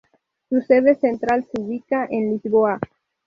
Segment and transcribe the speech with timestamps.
[0.49, 2.79] Su sede central se ubica en Lisboa.